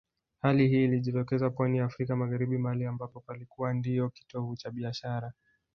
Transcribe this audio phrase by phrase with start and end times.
[0.41, 5.33] Hali hii ilijitokeza pwani ya Afrika Magharibi mahali ambapo palikuwa ndio kitovu cha biashara